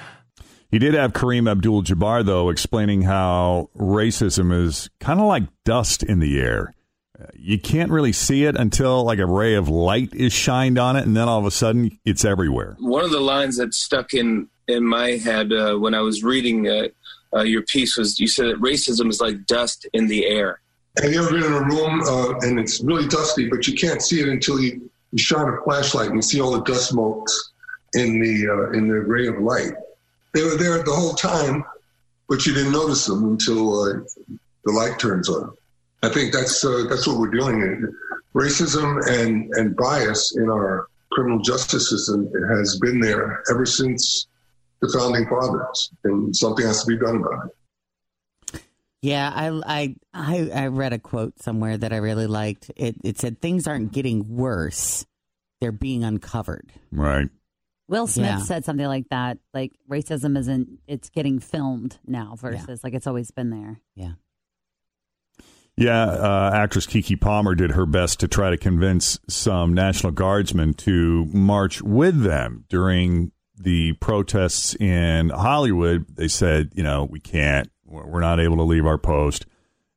He 0.71 0.79
did 0.79 0.93
have 0.93 1.13
Kareem 1.13 1.49
Abdul 1.49 1.83
Jabbar, 1.83 2.25
though, 2.25 2.49
explaining 2.49 3.03
how 3.03 3.69
racism 3.77 4.51
is 4.51 4.89
kind 4.99 5.19
of 5.19 5.27
like 5.27 5.43
dust 5.63 6.03
in 6.03 6.19
the 6.19 6.39
air. 6.41 6.73
You 7.33 7.59
can't 7.59 7.91
really 7.91 8.11
see 8.11 8.43
it 8.43 8.57
until 8.57 9.05
like 9.05 9.19
a 9.19 9.25
ray 9.25 9.53
of 9.53 9.69
light 9.69 10.13
is 10.13 10.33
shined 10.33 10.77
on 10.77 10.95
it, 10.97 11.05
and 11.05 11.15
then 11.15 11.29
all 11.29 11.39
of 11.39 11.45
a 11.45 11.51
sudden 11.51 11.97
it's 12.03 12.25
everywhere. 12.25 12.75
one 12.79 13.05
of 13.05 13.11
the 13.11 13.21
lines 13.21 13.57
that 13.57 13.73
stuck 13.73 14.13
in 14.13 14.49
in 14.67 14.83
my 14.83 15.11
head 15.11 15.53
uh, 15.53 15.75
when 15.75 15.93
I 15.93 16.01
was 16.01 16.23
reading 16.23 16.67
uh, 16.67 16.87
uh, 17.35 17.41
your 17.41 17.63
piece 17.63 17.97
was 17.97 18.19
you 18.19 18.27
said 18.27 18.47
that 18.47 18.61
racism 18.61 19.09
is 19.09 19.19
like 19.19 19.45
dust 19.45 19.87
in 19.93 20.07
the 20.07 20.25
air. 20.25 20.61
Have 21.01 21.11
you 21.11 21.21
ever 21.21 21.31
been 21.31 21.43
in 21.43 21.53
a 21.53 21.65
room 21.65 22.01
uh, 22.07 22.37
and 22.39 22.59
it's 22.59 22.81
really 22.81 23.07
dusty, 23.07 23.49
but 23.49 23.67
you 23.67 23.73
can't 23.73 24.01
see 24.01 24.21
it 24.21 24.29
until 24.29 24.59
you, 24.61 24.89
you 25.11 25.17
shine 25.17 25.47
a 25.47 25.61
flashlight 25.63 26.07
and 26.07 26.15
you 26.15 26.21
see 26.21 26.39
all 26.39 26.51
the 26.51 26.63
dust 26.63 26.89
smokes 26.89 27.51
in 27.93 28.21
the 28.21 28.47
uh, 28.49 28.71
in 28.71 28.87
the 28.87 28.95
ray 28.95 29.27
of 29.27 29.39
light? 29.39 29.73
They 30.33 30.43
were 30.43 30.57
there 30.57 30.81
the 30.83 30.93
whole 30.93 31.13
time, 31.13 31.63
but 32.29 32.45
you 32.45 32.53
didn't 32.53 32.71
notice 32.71 33.05
them 33.05 33.23
until 33.25 33.81
uh, 33.81 33.93
the 34.63 34.71
light 34.71 34.97
turns 34.99 35.29
on. 35.29 35.55
I 36.03 36.09
think 36.09 36.33
that's 36.33 36.63
uh, 36.63 36.85
that's 36.89 37.07
what 37.07 37.17
we're 37.17 37.31
dealing 37.31 37.59
with. 37.59 37.93
Racism 38.33 39.05
and 39.09 39.51
and 39.55 39.75
bias 39.75 40.35
in 40.37 40.49
our 40.49 40.87
criminal 41.11 41.39
justice 41.39 41.89
system 41.89 42.29
has 42.49 42.77
been 42.79 42.99
there 42.99 43.43
ever 43.49 43.65
since 43.65 44.27
the 44.91 44.97
founding 44.97 45.27
fathers, 45.27 45.91
and 46.03 46.35
something 46.35 46.65
has 46.65 46.83
to 46.83 46.87
be 46.87 46.97
done 46.97 47.17
about 47.17 47.47
it. 47.47 48.61
Yeah, 49.01 49.31
I, 49.33 49.61
I 49.65 49.95
I 50.13 50.49
I 50.63 50.67
read 50.67 50.93
a 50.93 50.99
quote 50.99 51.39
somewhere 51.39 51.77
that 51.77 51.93
I 51.93 51.97
really 51.97 52.27
liked. 52.27 52.71
It 52.75 52.95
it 53.03 53.19
said 53.19 53.39
things 53.41 53.67
aren't 53.67 53.91
getting 53.91 54.35
worse; 54.35 55.05
they're 55.61 55.71
being 55.71 56.03
uncovered. 56.03 56.71
Right. 56.91 57.29
Will 57.87 58.07
Smith 58.07 58.25
Yeah. 58.25 58.39
said 58.39 58.65
something 58.65 58.87
like 58.87 59.09
that, 59.09 59.37
like 59.53 59.73
racism 59.87 60.35
isn't 60.39 60.79
it's 60.87 61.09
getting 61.11 61.37
filmed 61.39 61.99
now 62.07 62.35
versus 62.35 62.83
like 62.83 62.95
it's 62.95 63.05
always 63.05 63.29
been 63.29 63.51
there. 63.51 63.79
Yeah. 63.93 64.13
Yeah, 65.77 66.05
uh, 66.05 66.51
actress 66.55 66.87
Keke 66.87 67.19
Palmer 67.19 67.53
did 67.53 67.71
her 67.71 67.85
best 67.85 68.21
to 68.21 68.29
try 68.29 68.49
to 68.49 68.55
convince 68.57 69.19
some 69.27 69.73
National 69.73 70.13
Guardsmen 70.13 70.73
to 70.75 71.25
march 71.25 71.81
with 71.81 72.23
them 72.23 72.63
during 72.69 73.33
the 73.65 73.93
protests 73.93 74.75
in 74.75 75.29
Hollywood. 75.29 76.05
They 76.15 76.29
said, 76.29 76.71
you 76.75 76.83
know, 76.83 77.03
we 77.03 77.19
can't, 77.19 77.69
we're 77.85 78.05
we're 78.05 78.21
not 78.21 78.39
able 78.39 78.57
to 78.57 78.63
leave 78.63 78.85
our 78.85 78.97
post. 78.97 79.45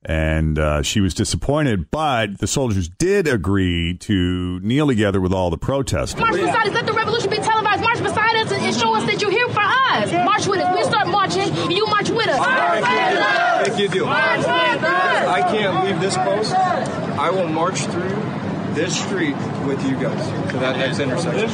And 0.05 0.59
uh, 0.59 0.83
she 0.83 1.01
was 1.01 1.13
disappointed, 1.13 1.91
but 1.91 2.39
the 2.39 2.47
soldiers 2.47 2.89
did 2.89 3.29
agree 3.29 3.95
to 3.99 4.59
kneel 4.61 4.87
together 4.87 5.21
with 5.21 5.33
all 5.33 5.51
the 5.51 5.59
protesters. 5.59 6.19
March 6.19 6.35
beside 6.35 6.69
us. 6.69 6.75
Let 6.75 6.87
the 6.87 6.93
revolution 6.93 7.31
be 7.31 7.37
televised. 7.37 7.83
March 7.83 7.99
beside 7.99 8.37
us 8.37 8.51
and, 8.53 8.65
and 8.65 8.75
show 8.75 8.95
us 8.95 9.05
that 9.05 9.21
you're 9.21 9.31
here 9.31 9.49
for 9.49 9.61
us. 9.61 10.11
March 10.13 10.47
with 10.47 10.61
us. 10.61 10.77
We 10.77 10.85
start 10.85 11.09
marching. 11.09 11.71
You 11.71 11.85
march 11.87 12.09
with 12.09 12.29
us. 12.29 12.39
March 12.39 12.81
with 12.81 13.19
us. 13.21 13.69
Thank 13.69 13.81
you, 13.81 13.89
do. 13.89 14.05
March 14.07 14.39
with 14.39 14.85
us. 14.85 15.29
I 15.29 15.43
can't 15.43 15.85
leave 15.85 16.01
this 16.01 16.17
post. 16.17 16.55
I 16.55 17.31
will 17.31 17.49
march 17.49 17.81
through 17.81 18.48
this 18.75 18.99
street 19.05 19.35
with 19.67 19.83
you 19.89 19.97
guys 19.97 20.27
to 20.53 20.59
that 20.59 20.77
next 20.77 20.99
intersection. 20.99 21.49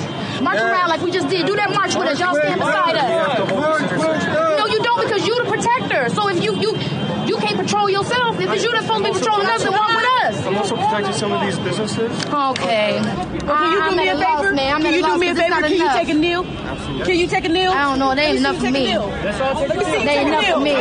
March 0.44 0.58
around 0.58 0.88
like 0.88 1.00
we 1.00 1.10
just 1.10 1.28
did. 1.28 1.46
Do 1.46 1.56
that 1.56 1.70
march 1.70 1.94
with 1.94 2.08
us. 2.08 2.18
Y'all 2.20 2.34
stand 2.34 2.60
beside 2.60 2.96
us. 2.96 3.38
No, 4.58 4.66
you 4.66 4.82
don't 4.82 5.00
because 5.06 5.26
you 5.26 5.34
the 5.42 5.48
protector. 5.50 6.08
So 6.10 6.28
if 6.28 6.42
you 6.42 6.54
you 6.56 6.76
you 7.26 7.36
can't 7.38 7.56
patrol 7.56 7.88
yourself, 7.88 8.38
if 8.40 8.50
it's 8.52 8.64
you 8.64 8.72
that's 8.72 8.84
supposed 8.86 9.04
to 9.04 9.12
be 9.12 9.18
patrolling 9.18 9.46
us, 9.46 9.62
then 9.62 9.72
walk 9.72 9.88
with 9.88 10.06
us. 10.24 10.46
I'm 10.46 10.56
also 10.56 10.76
protecting 10.76 11.12
some 11.14 11.32
of 11.32 11.40
these 11.40 11.58
businesses. 11.58 12.10
Okay. 12.26 13.00
Can 13.00 13.72
you 13.72 13.90
do 13.90 13.96
me 13.96 14.08
a 14.08 14.16
favor? 14.18 14.52
Man. 14.52 14.74
I'm 14.74 14.82
Can 14.82 14.86
at 14.92 14.94
you 14.94 15.02
do 15.02 15.08
loss 15.08 15.18
me 15.18 15.28
a 15.28 15.34
'cause 15.34 15.38
it's 15.38 15.48
favor? 15.48 15.60
not 15.60 15.62
Can 15.70 15.72
you 15.78 15.88
take 15.90 16.08
a 16.08 16.14
kneel? 16.14 16.44
Absolutely. 16.44 17.04
Can 17.06 17.18
you 17.18 17.26
take 17.28 17.44
a 17.44 17.48
kneel? 17.48 17.72
I 17.72 17.82
don't 17.84 17.98
know. 17.98 18.14
They 18.14 18.22
ain't 18.26 18.38
enough 18.38 18.56
for 18.58 18.70
me. 18.70 18.86
That's 18.94 19.40
all 19.40 19.54
Let 19.66 19.76
me 19.78 19.84
see 19.84 20.04
They 20.04 20.18
ain't 20.18 20.28
enough 20.28 20.44
for 20.44 20.60
kneel. 20.60 20.60
me. 20.60 20.74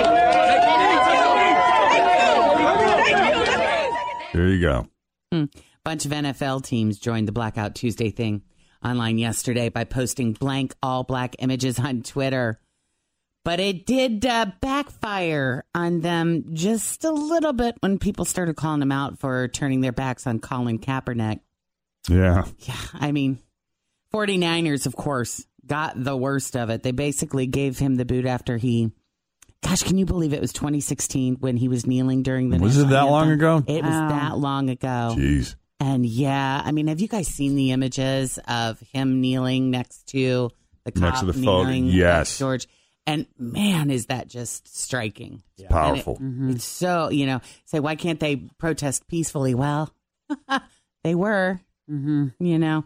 There 4.34 4.48
you 4.48 4.62
go. 4.62 4.88
Hmm. 5.32 5.44
Bunch 5.86 6.06
of 6.06 6.12
NFL 6.12 6.64
teams 6.64 6.98
joined 6.98 7.28
the 7.28 7.34
Blackout 7.34 7.76
Tuesday 7.76 8.10
thing 8.10 8.42
online 8.86 9.18
yesterday 9.18 9.68
by 9.70 9.84
posting 9.84 10.32
blank 10.32 10.74
all 10.82 11.04
black 11.04 11.36
images 11.40 11.78
on 11.78 12.04
Twitter. 12.04 12.60
But 13.44 13.60
it 13.60 13.86
did 13.86 14.26
uh, 14.26 14.46
backfire 14.62 15.66
on 15.76 16.00
them 16.00 16.46
just 16.54 17.04
a 17.04 17.12
little 17.12 17.52
bit 17.52 17.76
when 17.82 18.00
people 18.00 18.24
started 18.24 18.56
calling 18.56 18.80
them 18.80 18.94
out 18.94 19.20
for 19.20 19.50
turning 19.50 19.82
their 19.82 19.92
backs 19.92 20.26
on 20.26 20.40
Colin 20.40 20.80
Kaepernick. 20.80 21.42
Yeah. 22.08 22.46
Yeah, 22.60 22.76
I 22.94 23.12
mean, 23.12 23.40
49ers, 24.14 24.86
of 24.86 24.96
course, 24.96 25.46
got 25.66 26.02
the 26.02 26.16
worst 26.16 26.56
of 26.56 26.70
it. 26.70 26.84
They 26.84 26.92
basically 26.94 27.46
gave 27.48 27.78
him 27.80 27.96
the 27.96 28.06
boot 28.06 28.26
after 28.26 28.56
he, 28.56 28.92
gosh, 29.62 29.84
can 29.84 29.98
you 29.98 30.06
believe 30.06 30.32
it 30.32 30.40
was 30.42 30.54
2016 30.54 31.36
when 31.42 31.58
he 31.58 31.68
was 31.68 31.86
kneeling 31.86 32.24
during 32.24 32.50
the 32.50 32.60
Was 32.60 32.78
it 32.78 32.84
national 32.84 32.92
that 33.06 33.12
long 33.12 33.32
anthem? 33.32 33.40
ago? 33.40 33.64
It 33.68 33.84
was 33.84 33.92
Wow. 33.92 34.08
that 34.10 34.38
long 34.38 34.70
ago. 34.70 35.16
Jeez. 35.18 35.56
And 35.84 36.06
yeah, 36.06 36.62
I 36.64 36.72
mean, 36.72 36.88
have 36.88 37.02
you 37.02 37.08
guys 37.08 37.28
seen 37.28 37.56
the 37.56 37.72
images 37.72 38.40
of 38.48 38.80
him 38.94 39.20
kneeling 39.22 39.70
next 39.72 40.08
to 40.10 40.50
the 40.86 40.92
cop 40.92 41.02
Next 41.02 41.20
to 41.22 41.26
the 41.26 41.34
photo, 41.34 41.64
kneeling 41.64 41.86
next 41.88 41.96
yes. 41.96 42.34
to 42.34 42.40
George? 42.40 42.68
And 43.06 43.26
man, 43.38 43.92
is 43.92 44.06
that 44.06 44.28
just 44.30 44.80
striking? 44.80 45.44
It's 45.58 45.68
powerful. 45.70 46.18
And 46.22 46.52
it- 46.52 46.56
It's 46.56 46.64
so 46.66 47.10
you 47.10 47.26
know, 47.26 47.42
say 47.66 47.80
why 47.82 47.96
can't 47.96 48.20
they 48.20 48.38
protest 48.58 49.08
peacefully? 49.08 49.56
Well, 49.56 49.94
they 51.04 51.16
were, 51.16 51.60
Mm-hmm. 51.92 52.28
you 52.40 52.60
know. 52.60 52.86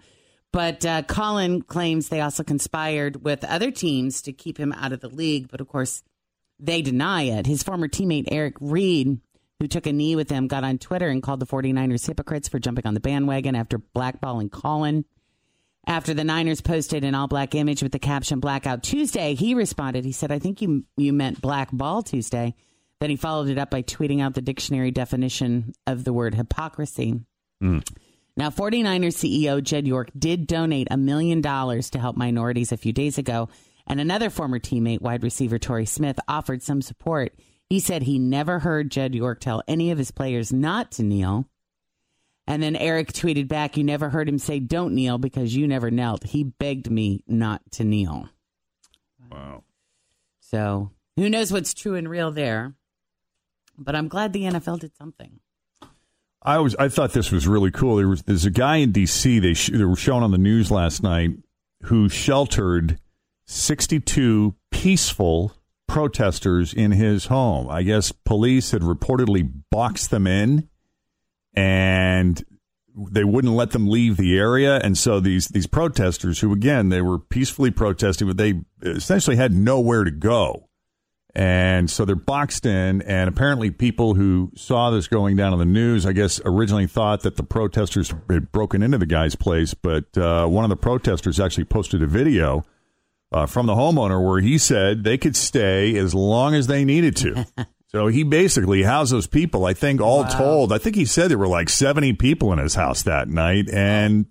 But 0.51 0.83
uh, 0.85 1.03
Colin 1.03 1.61
claims 1.61 2.09
they 2.09 2.21
also 2.21 2.43
conspired 2.43 3.23
with 3.23 3.43
other 3.43 3.69
teams 3.69 4.23
to 4.23 4.33
keep 4.33 4.57
him 4.57 4.73
out 4.73 4.91
of 4.91 5.01
the 5.01 5.09
league. 5.09 5.49
But 5.51 5.61
of 5.61 5.67
course, 5.67 6.01
they 6.59 6.81
deny 6.81 7.23
it. 7.23 7.45
His 7.45 7.61
former 7.61 7.87
teammate 7.87 8.29
Eric 8.31 8.55
Reid, 8.59 9.19
who 9.59 9.67
took 9.67 9.87
a 9.87 9.93
knee 9.93 10.15
with 10.15 10.29
him, 10.29 10.47
got 10.47 10.63
on 10.63 10.77
Twitter 10.77 11.09
and 11.09 11.23
called 11.23 11.39
the 11.39 11.47
49ers 11.47 12.05
hypocrites 12.05 12.47
for 12.47 12.59
jumping 12.59 12.85
on 12.85 12.93
the 12.93 12.99
bandwagon 12.99 13.55
after 13.55 13.79
blackballing 13.79 14.51
Colin. 14.51 15.05
After 15.87 16.13
the 16.13 16.25
Niners 16.25 16.59
posted 16.59 17.05
an 17.05 17.15
all 17.15 17.27
black 17.27 17.55
image 17.55 17.81
with 17.81 17.93
the 17.93 17.99
caption 17.99 18.41
Blackout 18.41 18.83
Tuesday, 18.83 19.35
he 19.35 19.53
responded. 19.53 20.03
He 20.03 20.11
said, 20.11 20.33
I 20.33 20.39
think 20.39 20.61
you, 20.61 20.83
you 20.97 21.13
meant 21.13 21.41
Black 21.41 21.69
Ball 21.71 22.03
Tuesday. 22.03 22.55
Then 22.99 23.09
he 23.09 23.15
followed 23.15 23.47
it 23.47 23.57
up 23.57 23.71
by 23.71 23.83
tweeting 23.83 24.21
out 24.21 24.33
the 24.33 24.41
dictionary 24.41 24.91
definition 24.91 25.73
of 25.85 26.03
the 26.03 26.11
word 26.11 26.35
hypocrisy. 26.35 27.21
Hmm. 27.61 27.79
Now, 28.35 28.49
49ers 28.49 29.15
CEO 29.15 29.63
Jed 29.63 29.87
York 29.87 30.11
did 30.17 30.45
donate 30.45 30.89
a 30.91 30.97
million 30.97 31.41
dollars 31.41 31.89
to 31.91 31.99
help 31.99 32.17
minorities 32.17 32.71
a 32.71 32.77
few 32.77 32.93
days 32.93 33.17
ago, 33.17 33.49
and 33.87 33.99
another 33.99 34.29
former 34.29 34.59
teammate, 34.59 35.01
wide 35.01 35.23
receiver 35.23 35.57
Torrey 35.57 35.85
Smith, 35.85 36.19
offered 36.27 36.61
some 36.61 36.81
support. 36.81 37.33
He 37.69 37.79
said 37.79 38.03
he 38.03 38.17
never 38.17 38.59
heard 38.59 38.91
Jed 38.91 39.13
York 39.13 39.39
tell 39.39 39.61
any 39.67 39.91
of 39.91 39.97
his 39.97 40.11
players 40.11 40.53
not 40.53 40.91
to 40.93 41.03
kneel. 41.03 41.49
And 42.47 42.63
then 42.63 42.77
Eric 42.77 43.11
tweeted 43.11 43.49
back, 43.49 43.75
You 43.75 43.83
never 43.83 44.09
heard 44.09 44.29
him 44.29 44.39
say, 44.39 44.59
Don't 44.59 44.95
kneel 44.95 45.17
because 45.17 45.55
you 45.55 45.67
never 45.67 45.91
knelt. 45.91 46.23
He 46.23 46.43
begged 46.45 46.89
me 46.89 47.23
not 47.27 47.61
to 47.71 47.83
kneel. 47.83 48.29
Wow. 49.29 49.63
So 50.39 50.91
who 51.17 51.29
knows 51.29 51.51
what's 51.51 51.73
true 51.73 51.95
and 51.95 52.09
real 52.09 52.31
there? 52.31 52.73
But 53.77 53.95
I'm 53.95 54.07
glad 54.07 54.31
the 54.31 54.43
NFL 54.43 54.79
did 54.79 54.95
something. 54.95 55.39
I 56.41 56.59
was 56.59 56.75
I 56.77 56.87
thought 56.87 57.11
this 57.11 57.31
was 57.31 57.47
really 57.47 57.71
cool. 57.71 57.97
There 57.97 58.07
was 58.07 58.23
there's 58.23 58.45
a 58.45 58.51
guy 58.51 58.77
in 58.77 58.93
D.C. 58.93 59.39
They 59.39 59.53
sh- 59.53 59.71
they 59.73 59.83
were 59.83 59.97
shown 59.97 60.23
on 60.23 60.31
the 60.31 60.37
news 60.37 60.71
last 60.71 61.03
night 61.03 61.31
who 61.83 62.07
sheltered 62.07 62.99
62 63.45 64.55
peaceful 64.71 65.53
protesters 65.87 66.73
in 66.73 66.91
his 66.91 67.25
home. 67.25 67.69
I 67.69 67.83
guess 67.83 68.11
police 68.11 68.71
had 68.71 68.81
reportedly 68.81 69.49
boxed 69.71 70.11
them 70.11 70.27
in, 70.27 70.69
and 71.53 72.43
they 72.95 73.23
wouldn't 73.23 73.53
let 73.53 73.71
them 73.71 73.87
leave 73.87 74.17
the 74.17 74.37
area. 74.37 74.77
And 74.77 74.97
so 74.97 75.19
these 75.19 75.47
these 75.47 75.67
protesters, 75.67 76.39
who 76.39 76.53
again 76.53 76.89
they 76.89 77.01
were 77.01 77.19
peacefully 77.19 77.71
protesting, 77.71 78.27
but 78.27 78.37
they 78.37 78.61
essentially 78.81 79.35
had 79.35 79.53
nowhere 79.53 80.03
to 80.03 80.11
go. 80.11 80.67
And 81.35 81.87
so 81.87 82.03
they're 82.03 82.15
boxed 82.15 82.65
in, 82.65 83.03
and 83.03 83.29
apparently, 83.29 83.69
people 83.69 84.15
who 84.15 84.51
saw 84.55 84.89
this 84.89 85.07
going 85.07 85.35
down 85.35 85.53
on 85.53 85.59
the 85.59 85.65
news, 85.65 86.03
I 86.03 86.13
guess, 86.13 86.41
originally 86.43 86.87
thought 86.87 87.21
that 87.21 87.35
the 87.35 87.43
protesters 87.43 88.11
had 88.27 88.51
broken 88.51 88.81
into 88.81 88.97
the 88.97 89.05
guy's 89.05 89.35
place. 89.35 89.75
But 89.75 90.17
uh, 90.17 90.47
one 90.47 90.63
of 90.65 90.69
the 90.69 90.75
protesters 90.75 91.39
actually 91.39 91.65
posted 91.65 92.01
a 92.01 92.07
video 92.07 92.65
uh, 93.31 93.45
from 93.45 93.65
the 93.65 93.73
homeowner 93.73 94.25
where 94.25 94.39
he 94.39 94.57
said 94.57 95.03
they 95.03 95.17
could 95.17 95.35
stay 95.35 95.97
as 95.97 96.13
long 96.13 96.55
as 96.55 96.67
they 96.67 96.85
needed 96.85 97.15
to. 97.17 97.45
so 97.87 98.07
he 98.07 98.23
basically 98.23 98.83
housed 98.83 99.11
those 99.11 99.27
people. 99.27 99.65
I 99.65 99.73
think 99.73 100.01
all 100.01 100.25
told, 100.25 100.71
I 100.71 100.77
think 100.77 100.95
he 100.95 101.05
said 101.05 101.29
there 101.29 101.37
were 101.37 101.47
like 101.47 101.69
70 101.69 102.13
people 102.13 102.53
in 102.53 102.59
his 102.59 102.75
house 102.75 103.03
that 103.03 103.27
night. 103.27 103.69
And 103.69 104.27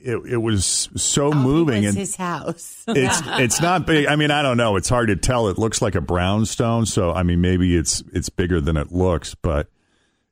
it, 0.00 0.16
it 0.32 0.36
was 0.36 0.88
so 0.96 1.32
moving. 1.32 1.84
It's 1.84 1.88
and 1.88 1.98
his 1.98 2.16
house. 2.16 2.84
it's 2.88 3.20
it's 3.26 3.60
not 3.60 3.86
big. 3.86 4.06
I 4.06 4.16
mean, 4.16 4.30
I 4.30 4.42
don't 4.42 4.56
know. 4.56 4.76
It's 4.76 4.88
hard 4.88 5.08
to 5.08 5.16
tell. 5.16 5.48
It 5.48 5.58
looks 5.58 5.82
like 5.82 5.94
a 5.94 6.00
brownstone, 6.00 6.86
so 6.86 7.12
I 7.12 7.24
mean, 7.24 7.40
maybe 7.40 7.76
it's 7.76 8.02
it's 8.12 8.28
bigger 8.28 8.60
than 8.60 8.76
it 8.76 8.92
looks, 8.92 9.34
but 9.34 9.68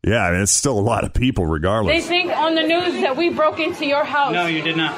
yeah, 0.07 0.25
I 0.25 0.31
mean, 0.33 0.43
it's 0.43 0.53
still 0.53 0.79
a 0.79 0.81
lot 0.81 1.05
of 1.05 1.13
people, 1.13 1.47
regardless. 1.47 2.03
They 2.03 2.09
think 2.09 2.31
on 2.31 2.55
the 2.55 2.63
news 2.63 3.01
that 3.03 3.17
we 3.17 3.31
broke 3.31 3.59
into 3.59 3.85
your 3.87 4.05
house. 4.05 4.33
No, 4.33 4.47
you 4.47 4.63
did 4.63 4.77
not. 4.77 4.95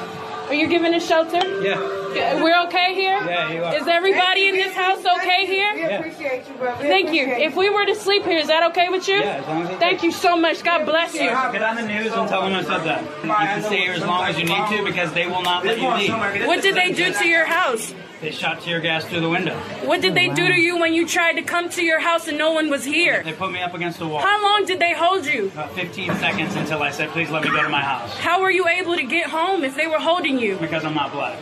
Are 0.47 0.53
you 0.53 0.67
giving 0.67 0.93
a 0.93 0.99
shelter? 0.99 1.39
Yeah. 1.63 1.98
We're 2.13 2.63
okay 2.67 2.93
here? 2.93 3.17
Yeah, 3.17 3.51
you 3.51 3.63
are. 3.63 3.75
Is 3.75 3.87
everybody 3.87 4.47
in 4.47 4.55
this 4.55 4.73
house 4.73 4.99
okay 4.99 5.45
here? 5.45 5.73
Yeah. 5.75 5.99
appreciate 5.99 6.47
you, 6.47 6.53
brother. 6.55 6.81
Thank 6.83 7.13
you. 7.13 7.27
If 7.27 7.55
we 7.55 7.69
were 7.69 7.85
to 7.85 7.95
sleep 7.95 8.23
here, 8.23 8.37
is 8.37 8.47
that 8.47 8.63
okay 8.71 8.89
with 8.89 9.07
you? 9.07 9.15
Yeah, 9.15 9.41
as 9.41 9.47
long 9.47 9.63
as 9.63 9.79
Thank 9.79 10.03
you 10.03 10.11
so 10.11 10.37
much. 10.37 10.63
God 10.63 10.85
bless 10.85 11.13
you. 11.13 11.29
Get 11.29 11.61
on 11.61 11.75
the 11.75 11.87
news 11.87 12.11
and 12.11 12.27
tell 12.27 12.41
them 12.41 12.53
I 12.53 12.63
said 12.63 12.83
that. 12.83 13.03
You 13.23 13.29
can 13.29 13.63
stay 13.63 13.81
here 13.81 13.93
as 13.93 14.01
long 14.01 14.25
as 14.25 14.37
you 14.37 14.45
need 14.45 14.77
to 14.77 14.83
because 14.83 15.13
they 15.13 15.27
will 15.27 15.41
not 15.41 15.65
let 15.65 15.79
you 15.79 15.93
leave. 15.93 16.47
What 16.47 16.61
did 16.61 16.75
they 16.75 16.91
do 16.93 17.13
to 17.13 17.27
your 17.27 17.45
house? 17.45 17.93
They 18.21 18.31
shot 18.31 18.59
tear 18.59 18.81
gas 18.81 19.05
through 19.05 19.21
the 19.21 19.29
window. 19.29 19.57
What 19.85 20.01
did 20.01 20.13
they 20.13 20.27
do 20.27 20.45
to 20.49 20.53
you 20.59 20.77
when 20.77 20.93
you 20.93 21.07
tried 21.07 21.33
to 21.33 21.41
come 21.41 21.69
to 21.69 21.83
your 21.83 22.01
house 22.01 22.27
and 22.27 22.37
no 22.37 22.51
one 22.51 22.69
was 22.69 22.83
here? 22.83 23.23
They 23.23 23.31
put 23.31 23.49
me 23.49 23.61
up 23.61 23.73
against 23.73 23.99
the 23.99 24.07
wall. 24.07 24.19
How 24.19 24.43
long 24.43 24.65
did 24.65 24.79
they 24.79 24.93
hold 24.93 25.25
you? 25.25 25.45
About 25.47 25.71
15 25.73 26.15
seconds 26.15 26.55
until 26.57 26.83
I 26.83 26.91
said, 26.91 27.09
please 27.11 27.29
let 27.29 27.43
me 27.43 27.49
go 27.49 27.63
to 27.63 27.69
my 27.69 27.81
house. 27.81 28.13
How 28.17 28.41
were 28.41 28.51
you 28.51 28.67
able 28.67 28.97
to 28.97 29.03
get 29.03 29.27
home 29.27 29.63
if 29.63 29.75
they 29.75 29.87
were 29.87 29.99
holding 29.99 30.37
you? 30.37 30.57
Because 30.57 30.83
I'm 30.83 30.95
not 30.95 31.13
black. 31.13 31.39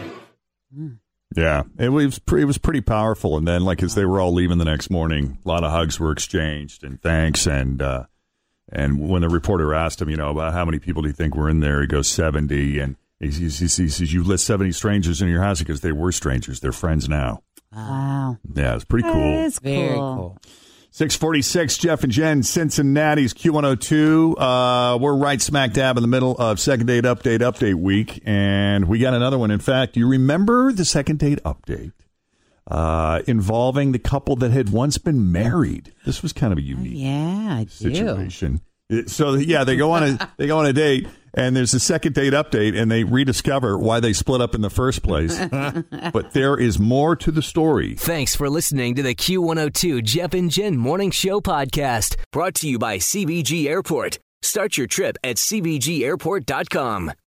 Yeah, 1.35 1.63
it 1.77 1.89
was 1.89 2.19
pre- 2.19 2.41
it 2.41 2.45
was 2.45 2.57
pretty 2.57 2.81
powerful. 2.81 3.37
And 3.37 3.47
then, 3.47 3.63
like 3.63 3.83
as 3.83 3.95
they 3.95 4.05
were 4.05 4.19
all 4.21 4.33
leaving 4.33 4.57
the 4.57 4.65
next 4.65 4.89
morning, 4.89 5.39
a 5.45 5.47
lot 5.47 5.63
of 5.63 5.71
hugs 5.71 5.99
were 5.99 6.11
exchanged 6.11 6.83
and 6.83 7.01
thanks. 7.01 7.45
And 7.45 7.81
uh, 7.81 8.05
and 8.71 9.09
when 9.09 9.21
the 9.21 9.29
reporter 9.29 9.73
asked 9.73 10.01
him, 10.01 10.09
you 10.09 10.17
know, 10.17 10.29
about 10.29 10.53
how 10.53 10.65
many 10.65 10.79
people 10.79 11.01
do 11.01 11.09
you 11.09 11.13
think 11.13 11.35
were 11.35 11.49
in 11.49 11.59
there, 11.59 11.81
he 11.81 11.87
goes 11.87 12.07
seventy. 12.07 12.79
And 12.79 12.95
he, 13.19 13.27
he, 13.27 13.49
he, 13.49 13.65
he 13.65 13.67
says, 13.67 14.13
"You 14.13 14.23
list 14.23 14.45
seventy 14.45 14.71
strangers 14.71 15.21
in 15.21 15.27
your 15.27 15.41
house 15.41 15.59
because 15.59 15.81
they 15.81 15.91
were 15.91 16.11
strangers. 16.11 16.59
They're 16.59 16.71
friends 16.71 17.09
now." 17.09 17.43
Wow. 17.73 18.37
Yeah, 18.55 18.75
it's 18.75 18.85
pretty 18.85 19.03
cool. 19.03 19.13
That 19.13 19.45
is 19.45 19.59
Very 19.59 19.95
cool. 19.95 20.37
Cool. 20.97 21.05
646, 21.09 21.77
Jeff 21.77 22.03
and 22.03 22.11
Jen, 22.11 22.43
Cincinnati's 22.43 23.33
Q102. 23.33 24.35
Uh, 24.37 24.97
we're 24.97 25.15
right 25.15 25.41
smack 25.41 25.73
dab 25.73 25.97
in 25.97 26.01
the 26.01 26.07
middle 26.07 26.35
of 26.37 26.59
second 26.59 26.87
date 26.87 27.03
update 27.03 27.39
update 27.39 27.75
week. 27.75 28.21
And 28.25 28.87
we 28.87 28.99
got 28.99 29.13
another 29.13 29.37
one. 29.37 29.51
In 29.51 29.59
fact, 29.59 29.95
you 29.97 30.07
remember 30.07 30.71
the 30.71 30.85
second 30.85 31.19
date 31.19 31.39
update 31.43 31.91
uh, 32.69 33.21
involving 33.27 33.91
the 33.91 33.99
couple 33.99 34.35
that 34.37 34.51
had 34.51 34.69
once 34.69 34.97
been 34.97 35.31
married? 35.31 35.93
This 36.05 36.21
was 36.23 36.33
kind 36.33 36.51
of 36.51 36.57
a 36.59 36.63
unique 36.63 36.93
Yeah, 36.95 37.57
I 37.59 37.65
situation. 37.69 38.61
It- 38.89 39.09
So 39.09 39.33
yeah, 39.35 39.63
they 39.65 39.75
go 39.75 39.91
on 39.91 40.03
a 40.03 40.33
they 40.37 40.47
go 40.47 40.59
on 40.59 40.65
a 40.65 40.73
date, 40.73 41.07
and 41.37 41.55
there's 41.55 41.73
a 41.73 41.79
second 41.79 42.15
date 42.15 42.33
update, 42.33 42.77
and 42.77 42.91
they 42.91 43.03
rediscover 43.03 43.77
why 43.77 43.99
they 43.99 44.11
split 44.11 44.41
up 44.41 44.55
in 44.55 44.61
the 44.61 44.69
first 44.69 45.03
place. 45.03 45.37
but 46.11 46.33
there 46.33 46.59
is 46.59 46.79
more 46.79 47.15
to 47.15 47.31
the 47.31 47.43
story. 47.43 47.93
Thanks 47.95 48.35
for 48.35 48.49
listening 48.49 48.95
to 48.95 49.03
the 49.03 49.15
Q102 49.15 50.03
Jeff 50.03 50.33
and 50.33 50.49
Jen 50.49 50.75
Morning 50.75 51.11
Show 51.11 51.39
podcast, 51.39 52.15
brought 52.31 52.55
to 52.55 52.67
you 52.67 52.79
by 52.79 52.97
CVG 52.97 53.67
Airport. 53.67 54.17
Start 54.41 54.77
your 54.77 54.87
trip 54.87 55.15
at 55.23 55.37
CVGAirport.com. 55.37 57.11